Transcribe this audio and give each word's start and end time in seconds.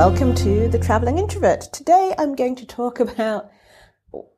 welcome 0.00 0.34
to 0.34 0.66
The 0.68 0.78
Traveling 0.78 1.18
Introvert. 1.18 1.72
Today 1.74 2.14
I'm 2.16 2.34
going 2.34 2.56
to 2.56 2.64
talk 2.64 3.00
about 3.00 3.50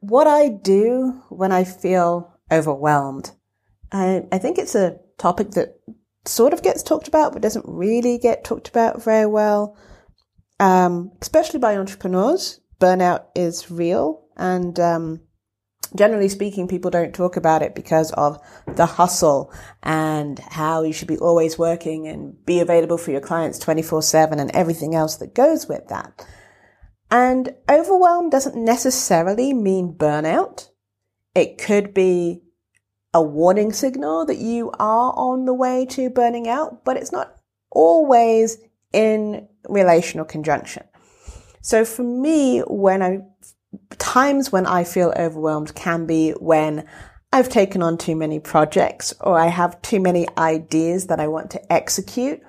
what 0.00 0.26
I 0.26 0.48
do 0.48 1.22
when 1.28 1.52
I 1.52 1.64
feel 1.64 2.32
overwhelmed. 2.50 3.32
I, 3.92 4.22
I 4.32 4.38
think 4.38 4.56
it's 4.56 4.74
a 4.74 4.98
topic 5.18 5.50
that 5.50 5.78
sort 6.24 6.54
of 6.54 6.62
gets 6.62 6.82
talked 6.82 7.08
about, 7.08 7.34
but 7.34 7.42
doesn't 7.42 7.66
really 7.68 8.16
get 8.16 8.42
talked 8.42 8.68
about 8.68 9.04
very 9.04 9.26
well, 9.26 9.76
um, 10.60 11.12
especially 11.20 11.58
by 11.58 11.76
entrepreneurs. 11.76 12.60
Burnout 12.80 13.24
is 13.34 13.70
real, 13.70 14.24
and 14.38 14.80
um, 14.80 15.20
generally 15.94 16.28
speaking, 16.28 16.68
people 16.68 16.90
don't 16.90 17.14
talk 17.14 17.36
about 17.36 17.62
it 17.62 17.74
because 17.74 18.12
of 18.12 18.38
the 18.66 18.86
hustle 18.86 19.52
and 19.82 20.38
how 20.38 20.82
you 20.82 20.92
should 20.92 21.08
be 21.08 21.18
always 21.18 21.58
working 21.58 22.06
and 22.06 22.44
be 22.44 22.60
available 22.60 22.98
for 22.98 23.10
your 23.10 23.20
clients 23.20 23.58
24 23.58 24.02
7 24.02 24.38
and 24.38 24.50
everything 24.52 24.94
else 24.94 25.16
that 25.16 25.34
goes 25.34 25.68
with 25.68 25.88
that. 25.88 26.26
And 27.10 27.54
overwhelm 27.68 28.30
doesn't 28.30 28.56
necessarily 28.56 29.52
mean 29.52 29.94
burnout. 29.94 30.68
It 31.34 31.58
could 31.58 31.92
be 31.92 32.42
a 33.12 33.22
warning 33.22 33.72
signal 33.72 34.26
that 34.26 34.38
you 34.38 34.70
are 34.78 35.12
on 35.16 35.44
the 35.44 35.54
way 35.54 35.86
to 35.90 36.10
burning 36.10 36.48
out, 36.48 36.84
but 36.84 36.96
it's 36.96 37.10
not 37.10 37.36
always 37.70 38.58
in 38.92 39.48
relational 39.68 40.24
conjunction. 40.24 40.84
So 41.62 41.84
for 41.84 42.02
me, 42.02 42.60
when 42.60 43.02
I 43.02 43.20
times 43.98 44.50
when 44.50 44.66
I 44.66 44.84
feel 44.84 45.12
overwhelmed 45.16 45.74
can 45.74 46.06
be 46.06 46.32
when 46.32 46.86
I've 47.32 47.48
taken 47.48 47.82
on 47.82 47.96
too 47.96 48.16
many 48.16 48.40
projects 48.40 49.14
or 49.20 49.38
I 49.38 49.46
have 49.46 49.80
too 49.82 50.00
many 50.00 50.26
ideas 50.36 51.06
that 51.06 51.20
I 51.20 51.28
want 51.28 51.50
to 51.52 51.72
execute 51.72 52.40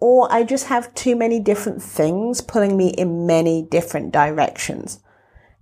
or 0.00 0.32
I 0.32 0.44
just 0.44 0.66
have 0.66 0.94
too 0.94 1.14
many 1.14 1.40
different 1.40 1.82
things 1.82 2.40
pulling 2.40 2.76
me 2.76 2.88
in 2.88 3.26
many 3.26 3.62
different 3.62 4.12
directions. 4.12 5.00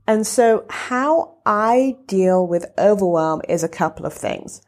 And 0.07 0.27
so 0.27 0.65
how 0.71 1.39
I 1.45 1.97
deal 2.07 2.47
with 2.47 2.73
overwhelm 2.79 3.43
is 3.49 3.65
a 3.65 3.69
couple 3.69 4.07
of 4.07 4.15
things. 4.15 4.63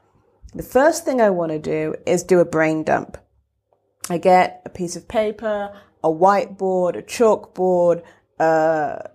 The 0.55 0.65
first 0.65 1.05
thing 1.05 1.21
I 1.21 1.31
want 1.31 1.53
to 1.53 1.59
do 1.61 1.95
is 2.05 2.25
do 2.25 2.41
a 2.41 2.45
brain 2.45 2.83
dump. 2.83 3.17
I 4.11 4.19
get 4.19 4.63
a 4.67 4.71
piece 4.71 4.97
of 4.97 5.07
paper, 5.07 5.73
a 6.03 6.09
whiteboard, 6.09 6.97
a 6.97 7.03
chalkboard, 7.03 8.03
uh, 8.41 9.09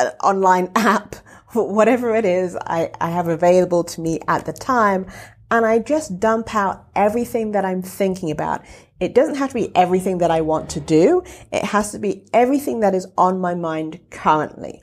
an 0.00 0.12
online 0.22 0.70
app, 0.76 1.16
whatever 1.52 2.14
it 2.14 2.24
is 2.24 2.56
I, 2.56 2.90
I 3.00 3.10
have 3.10 3.28
available 3.28 3.84
to 3.84 4.00
me 4.00 4.20
at 4.28 4.46
the 4.46 4.52
time. 4.52 5.06
And 5.50 5.66
I 5.66 5.80
just 5.80 6.20
dump 6.20 6.54
out 6.54 6.86
everything 6.94 7.52
that 7.52 7.64
I'm 7.64 7.82
thinking 7.82 8.30
about. 8.30 8.64
It 9.00 9.14
doesn't 9.14 9.36
have 9.36 9.48
to 9.48 9.54
be 9.54 9.74
everything 9.74 10.18
that 10.18 10.30
I 10.30 10.42
want 10.42 10.70
to 10.70 10.80
do. 10.80 11.24
It 11.52 11.64
has 11.64 11.90
to 11.90 11.98
be 11.98 12.24
everything 12.32 12.80
that 12.80 12.94
is 12.94 13.08
on 13.18 13.40
my 13.40 13.54
mind 13.54 13.98
currently. 14.10 14.82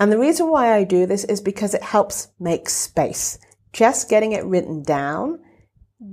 And 0.00 0.10
the 0.10 0.18
reason 0.18 0.50
why 0.50 0.74
I 0.74 0.84
do 0.84 1.06
this 1.06 1.24
is 1.24 1.40
because 1.40 1.74
it 1.74 1.82
helps 1.82 2.28
make 2.40 2.68
space. 2.68 3.38
Just 3.72 4.08
getting 4.08 4.32
it 4.32 4.44
written 4.44 4.82
down 4.82 5.38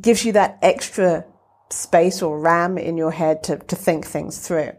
gives 0.02 0.26
you 0.26 0.34
that 0.34 0.60
extra 0.62 1.26
space 1.70 2.22
or 2.22 2.40
RAM 2.40 2.78
in 2.78 2.98
your 2.98 3.12
head 3.12 3.44
to, 3.44 3.58
to 3.58 3.76
think 3.76 4.06
things 4.06 4.46
through. 4.46 4.74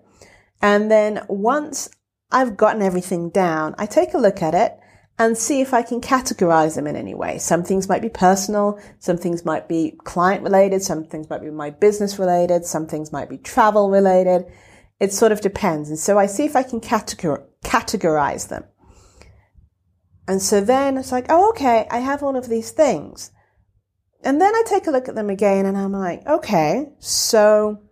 And 0.61 0.91
then 0.91 1.25
once 1.29 1.89
I've 2.31 2.57
gotten 2.57 2.83
everything 2.83 3.31
down, 3.31 3.75
I 3.79 3.87
take 3.87 4.15
a 4.15 4.19
look 4.19 4.43
at 4.43 4.55
it 4.55 4.79
and 5.19 5.37
see 5.37 5.61
if 5.61 5.75
I 5.75 5.83
can 5.83 6.01
categorize 6.01 6.77
them 6.77 6.87
in 6.87 6.95
any 6.95 7.15
way. 7.15 7.39
Some 7.39 7.65
things 7.65 7.89
might 7.89 8.03
be 8.03 8.09
personal, 8.09 8.79
some 9.01 9.19
things 9.19 9.45
might 9.45 9.69
be 9.69 9.99
client 10.05 10.45
related, 10.45 10.83
some 10.83 11.05
things 11.05 11.29
might 11.29 11.43
be 11.43 11.51
my 11.51 11.71
business 11.71 12.19
related, 12.19 12.65
some 12.65 12.87
things 12.87 13.11
might 13.11 13.29
be 13.29 13.39
travel 13.39 13.91
related. 13.91 14.45
It 15.01 15.13
sort 15.13 15.33
of 15.33 15.41
depends. 15.41 15.89
And 15.89 15.99
so 15.99 16.19
I 16.19 16.27
see 16.27 16.45
if 16.45 16.55
I 16.55 16.63
can 16.63 16.81
categor- 16.81 17.47
categorize 17.65 18.49
them. 18.49 18.65
And 20.29 20.41
so 20.41 20.61
then 20.61 20.99
it's 20.99 21.11
like, 21.11 21.27
oh, 21.31 21.49
okay, 21.51 21.89
I 21.91 21.99
have 21.99 22.23
all 22.23 22.37
of 22.37 22.49
these 22.49 22.71
things. 22.71 23.33
And 24.23 24.41
then 24.41 24.55
I 24.55 24.63
take 24.67 24.87
a 24.87 24.91
look 24.91 25.09
at 25.09 25.15
them 25.15 25.31
again 25.31 25.67
and 25.67 25.77
I'm 25.77 25.93
like, 25.93 26.27
okay, 26.27 26.93
so 26.99 27.83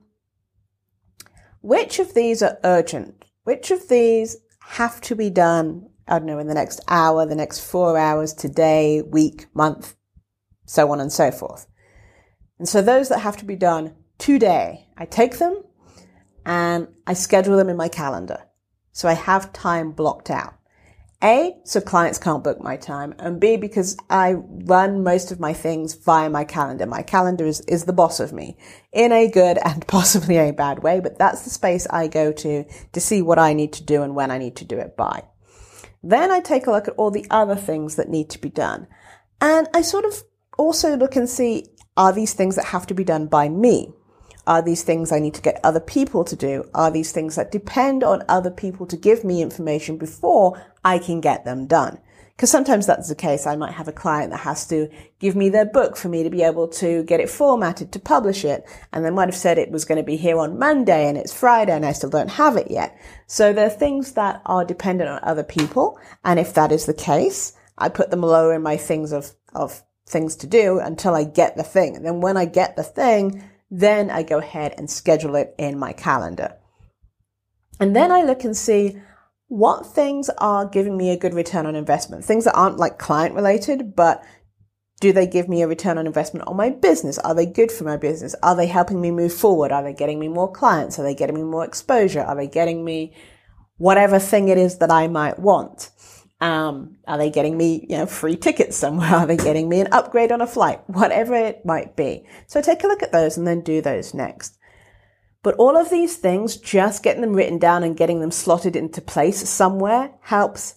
which 1.60 1.98
of 1.98 2.14
these 2.14 2.42
are 2.42 2.58
urgent? 2.62 3.15
Which 3.46 3.70
of 3.70 3.88
these 3.88 4.38
have 4.70 5.00
to 5.02 5.14
be 5.14 5.30
done, 5.30 5.88
I 6.08 6.18
don't 6.18 6.26
know, 6.26 6.40
in 6.40 6.48
the 6.48 6.54
next 6.54 6.80
hour, 6.88 7.24
the 7.24 7.36
next 7.36 7.60
four 7.60 7.96
hours, 7.96 8.34
today, 8.34 9.02
week, 9.02 9.46
month, 9.54 9.94
so 10.64 10.90
on 10.90 10.98
and 10.98 11.12
so 11.12 11.30
forth. 11.30 11.68
And 12.58 12.68
so 12.68 12.82
those 12.82 13.08
that 13.08 13.20
have 13.20 13.36
to 13.36 13.44
be 13.44 13.54
done 13.54 13.94
today, 14.18 14.88
I 14.98 15.04
take 15.04 15.38
them 15.38 15.62
and 16.44 16.88
I 17.06 17.12
schedule 17.12 17.56
them 17.56 17.68
in 17.68 17.76
my 17.76 17.86
calendar. 17.88 18.48
So 18.90 19.08
I 19.08 19.12
have 19.12 19.52
time 19.52 19.92
blocked 19.92 20.28
out. 20.28 20.56
A, 21.24 21.56
so 21.64 21.80
clients 21.80 22.18
can't 22.18 22.44
book 22.44 22.60
my 22.60 22.76
time, 22.76 23.14
and 23.18 23.40
B, 23.40 23.56
because 23.56 23.96
I 24.10 24.34
run 24.34 25.02
most 25.02 25.32
of 25.32 25.40
my 25.40 25.54
things 25.54 25.94
via 25.94 26.28
my 26.28 26.44
calendar. 26.44 26.84
My 26.84 27.02
calendar 27.02 27.46
is, 27.46 27.60
is 27.62 27.84
the 27.84 27.94
boss 27.94 28.20
of 28.20 28.34
me 28.34 28.58
in 28.92 29.12
a 29.12 29.28
good 29.28 29.58
and 29.64 29.86
possibly 29.88 30.36
a 30.36 30.52
bad 30.52 30.82
way, 30.82 31.00
but 31.00 31.18
that's 31.18 31.42
the 31.42 31.50
space 31.50 31.86
I 31.88 32.08
go 32.08 32.32
to 32.32 32.64
to 32.92 33.00
see 33.00 33.22
what 33.22 33.38
I 33.38 33.54
need 33.54 33.72
to 33.74 33.84
do 33.84 34.02
and 34.02 34.14
when 34.14 34.30
I 34.30 34.38
need 34.38 34.56
to 34.56 34.64
do 34.64 34.78
it 34.78 34.96
by. 34.96 35.24
Then 36.02 36.30
I 36.30 36.40
take 36.40 36.66
a 36.66 36.70
look 36.70 36.86
at 36.86 36.94
all 36.94 37.10
the 37.10 37.26
other 37.30 37.56
things 37.56 37.96
that 37.96 38.08
need 38.08 38.28
to 38.30 38.38
be 38.38 38.50
done. 38.50 38.86
And 39.40 39.68
I 39.74 39.82
sort 39.82 40.04
of 40.04 40.22
also 40.58 40.96
look 40.96 41.16
and 41.16 41.28
see, 41.28 41.66
are 41.96 42.12
these 42.12 42.34
things 42.34 42.56
that 42.56 42.66
have 42.66 42.86
to 42.88 42.94
be 42.94 43.04
done 43.04 43.26
by 43.26 43.48
me? 43.48 43.92
Are 44.46 44.62
these 44.62 44.84
things 44.84 45.10
I 45.10 45.18
need 45.18 45.34
to 45.34 45.42
get 45.42 45.58
other 45.64 45.80
people 45.80 46.22
to 46.24 46.36
do? 46.36 46.64
Are 46.72 46.90
these 46.90 47.10
things 47.10 47.34
that 47.34 47.50
depend 47.50 48.04
on 48.04 48.22
other 48.28 48.50
people 48.50 48.86
to 48.86 48.96
give 48.96 49.24
me 49.24 49.42
information 49.42 49.98
before 49.98 50.62
I 50.86 51.00
can 51.00 51.20
get 51.20 51.44
them 51.44 51.66
done? 51.66 51.98
Because 52.36 52.50
sometimes 52.50 52.86
that's 52.86 53.08
the 53.08 53.14
case. 53.16 53.44
I 53.44 53.56
might 53.56 53.72
have 53.72 53.88
a 53.88 53.92
client 53.92 54.30
that 54.30 54.40
has 54.40 54.68
to 54.68 54.88
give 55.18 55.34
me 55.34 55.48
their 55.48 55.64
book 55.64 55.96
for 55.96 56.08
me 56.08 56.22
to 56.22 56.30
be 56.30 56.42
able 56.42 56.68
to 56.68 57.02
get 57.02 57.18
it 57.18 57.28
formatted 57.28 57.90
to 57.92 57.98
publish 57.98 58.44
it. 58.44 58.64
And 58.92 59.04
they 59.04 59.10
might 59.10 59.28
have 59.28 59.34
said 59.34 59.58
it 59.58 59.72
was 59.72 59.84
going 59.84 59.96
to 59.96 60.04
be 60.04 60.16
here 60.16 60.38
on 60.38 60.60
Monday 60.60 61.08
and 61.08 61.18
it's 61.18 61.32
Friday 61.32 61.72
and 61.72 61.84
I 61.84 61.92
still 61.92 62.10
don't 62.10 62.30
have 62.30 62.56
it 62.56 62.70
yet. 62.70 62.96
So 63.26 63.52
there 63.52 63.66
are 63.66 63.70
things 63.70 64.12
that 64.12 64.42
are 64.46 64.64
dependent 64.64 65.10
on 65.10 65.20
other 65.22 65.42
people. 65.42 65.98
And 66.24 66.38
if 66.38 66.54
that 66.54 66.70
is 66.70 66.86
the 66.86 66.94
case, 66.94 67.54
I 67.78 67.88
put 67.88 68.10
them 68.10 68.20
lower 68.20 68.54
in 68.54 68.62
my 68.62 68.76
things 68.76 69.10
of, 69.12 69.32
of 69.54 69.82
things 70.06 70.36
to 70.36 70.46
do 70.46 70.78
until 70.78 71.16
I 71.16 71.24
get 71.24 71.56
the 71.56 71.64
thing. 71.64 71.96
And 71.96 72.04
then 72.04 72.20
when 72.20 72.36
I 72.36 72.44
get 72.44 72.76
the 72.76 72.84
thing, 72.84 73.42
then 73.70 74.10
I 74.10 74.22
go 74.22 74.38
ahead 74.38 74.74
and 74.78 74.88
schedule 74.88 75.34
it 75.34 75.54
in 75.58 75.78
my 75.78 75.92
calendar. 75.94 76.54
And 77.80 77.96
then 77.96 78.12
I 78.12 78.22
look 78.22 78.44
and 78.44 78.56
see 78.56 79.00
what 79.48 79.86
things 79.86 80.28
are 80.38 80.66
giving 80.66 80.96
me 80.96 81.10
a 81.10 81.16
good 81.16 81.34
return 81.34 81.66
on 81.66 81.76
investment. 81.76 82.24
Things 82.24 82.44
that 82.44 82.56
aren't 82.56 82.78
like 82.78 82.98
client 82.98 83.34
related, 83.34 83.94
but 83.94 84.24
do 85.00 85.12
they 85.12 85.26
give 85.26 85.48
me 85.48 85.62
a 85.62 85.68
return 85.68 85.98
on 85.98 86.06
investment 86.06 86.48
on 86.48 86.56
my 86.56 86.70
business? 86.70 87.18
Are 87.18 87.34
they 87.34 87.46
good 87.46 87.70
for 87.70 87.84
my 87.84 87.96
business? 87.96 88.34
Are 88.42 88.56
they 88.56 88.66
helping 88.66 89.00
me 89.00 89.10
move 89.10 89.32
forward? 89.32 89.70
Are 89.70 89.82
they 89.82 89.92
getting 89.92 90.18
me 90.18 90.28
more 90.28 90.50
clients? 90.50 90.98
Are 90.98 91.02
they 91.02 91.14
getting 91.14 91.36
me 91.36 91.42
more 91.42 91.64
exposure? 91.64 92.22
Are 92.22 92.34
they 92.34 92.48
getting 92.48 92.84
me 92.84 93.14
whatever 93.76 94.18
thing 94.18 94.48
it 94.48 94.58
is 94.58 94.78
that 94.78 94.90
I 94.90 95.06
might 95.06 95.38
want? 95.38 95.90
Um, 96.40 96.96
are 97.06 97.18
they 97.18 97.30
getting 97.30 97.56
me, 97.56 97.86
you 97.88 97.96
know, 97.98 98.06
free 98.06 98.36
tickets 98.36 98.76
somewhere? 98.76 99.08
Are 99.14 99.26
they 99.26 99.38
getting 99.38 99.70
me 99.70 99.80
an 99.80 99.88
upgrade 99.90 100.30
on 100.30 100.42
a 100.42 100.46
flight? 100.46 100.82
Whatever 100.86 101.34
it 101.34 101.64
might 101.64 101.96
be. 101.96 102.26
So 102.46 102.60
take 102.60 102.84
a 102.84 102.86
look 102.86 103.02
at 103.02 103.10
those 103.10 103.38
and 103.38 103.46
then 103.46 103.62
do 103.62 103.80
those 103.80 104.12
next. 104.12 104.58
But 105.46 105.54
all 105.58 105.76
of 105.76 105.90
these 105.90 106.16
things, 106.16 106.56
just 106.56 107.04
getting 107.04 107.20
them 107.20 107.32
written 107.32 107.60
down 107.60 107.84
and 107.84 107.96
getting 107.96 108.18
them 108.18 108.32
slotted 108.32 108.74
into 108.74 109.00
place 109.00 109.48
somewhere 109.48 110.12
helps 110.20 110.74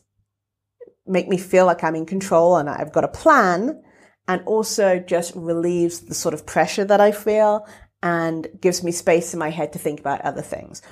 make 1.07 1.27
me 1.27 1.39
feel 1.39 1.66
like 1.66 1.83
I'm 1.83 1.95
in 1.95 2.06
control 2.06 2.56
and 2.56 2.69
I've 2.69 2.94
got 2.94 3.04
a 3.04 3.07
plan 3.07 3.81
and 4.27 4.44
also 4.45 5.00
just 5.00 5.33
relieves 5.36 6.01
the 6.01 6.13
sort 6.13 6.36
of 6.36 6.45
pressure 6.45 6.86
that 6.86 7.01
I 7.01 7.12
feel 7.12 7.66
and 8.04 8.45
gives 8.62 8.83
me 8.83 8.92
space 8.92 9.33
in 9.33 9.39
my 9.39 9.50
head 9.50 9.74
to 9.74 9.80
think 9.80 10.00
about 10.00 10.21
other 10.21 10.44
things. 10.44 10.83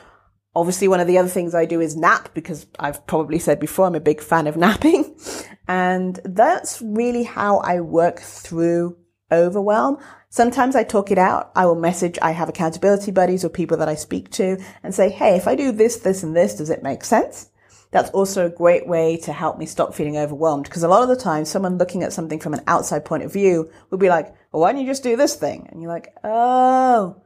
Obviously, 0.55 0.87
one 0.87 0.99
of 0.99 1.05
the 1.05 1.19
other 1.19 1.29
things 1.29 1.53
I 1.53 1.65
do 1.65 1.79
is 1.79 1.95
nap 1.95 2.29
because 2.33 2.65
I've 2.79 3.05
probably 3.05 3.37
said 3.37 3.59
before 3.59 3.85
I'm 3.85 3.93
a 3.93 3.99
big 3.99 4.21
fan 4.21 4.47
of 4.47 4.57
napping. 4.57 5.15
And 5.67 6.19
that's 6.25 6.81
really 6.81 7.21
how 7.21 7.59
I 7.59 7.81
work 7.81 8.21
through 8.21 8.97
overwhelm. 9.31 9.97
Sometimes 10.29 10.75
I 10.75 10.83
talk 10.83 11.11
it 11.11 11.17
out. 11.17 11.51
I 11.55 11.65
will 11.65 11.75
message, 11.75 12.17
I 12.21 12.31
have 12.31 12.49
accountability 12.49 13.11
buddies 13.11 13.43
or 13.43 13.49
people 13.49 13.77
that 13.77 13.89
I 13.89 13.95
speak 13.95 14.31
to 14.31 14.57
and 14.83 14.93
say, 14.93 15.09
Hey, 15.09 15.35
if 15.35 15.47
I 15.47 15.55
do 15.55 15.71
this, 15.71 15.97
this 15.97 16.23
and 16.23 16.35
this, 16.35 16.55
does 16.55 16.69
it 16.69 16.83
make 16.83 17.03
sense? 17.03 17.49
That's 17.91 18.09
also 18.11 18.45
a 18.45 18.49
great 18.49 18.87
way 18.87 19.17
to 19.17 19.31
help 19.31 19.57
me 19.57 19.65
stop 19.65 19.93
feeling 19.93 20.17
overwhelmed 20.17 20.65
because 20.65 20.83
a 20.83 20.89
lot 20.89 21.03
of 21.03 21.09
the 21.09 21.15
time 21.15 21.45
someone 21.45 21.77
looking 21.77 22.03
at 22.03 22.11
something 22.11 22.39
from 22.39 22.53
an 22.53 22.63
outside 22.67 23.05
point 23.05 23.23
of 23.23 23.31
view 23.31 23.71
would 23.89 23.99
be 23.99 24.09
like, 24.09 24.35
well, 24.51 24.61
why 24.61 24.71
don't 24.71 24.81
you 24.81 24.87
just 24.87 25.03
do 25.03 25.15
this 25.15 25.35
thing? 25.35 25.67
And 25.71 25.81
you're 25.81 25.91
like, 25.91 26.13
Oh, 26.23 27.21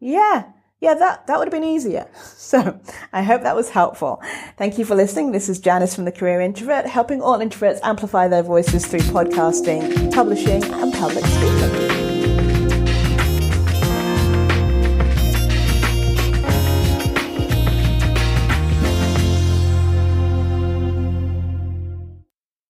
yeah 0.00 0.44
yeah, 0.80 0.94
that, 0.94 1.26
that 1.26 1.38
would 1.38 1.46
have 1.46 1.52
been 1.52 1.64
easier. 1.64 2.08
So 2.50 2.80
I 3.12 3.22
hope 3.22 3.42
that 3.42 3.54
was 3.54 3.70
helpful. 3.70 4.20
Thank 4.56 4.76
you 4.76 4.84
for 4.84 4.96
listening. 4.96 5.30
This 5.30 5.48
is 5.48 5.60
Janice 5.60 5.94
from 5.94 6.04
the 6.04 6.10
Career 6.10 6.40
Introvert, 6.40 6.84
helping 6.84 7.22
all 7.22 7.38
introverts 7.38 7.78
amplify 7.84 8.26
their 8.26 8.42
voices 8.42 8.84
through 8.84 9.00
podcasting, 9.00 10.12
publishing, 10.12 10.64
and 10.64 10.92
public 10.92 11.24
speaking. 11.24 11.89